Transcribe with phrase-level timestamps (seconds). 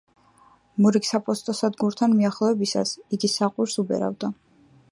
[0.85, 4.35] მორიგ საფოსტო სადგურთან მიახლოებისას, იგი საყვირს უბერავდა.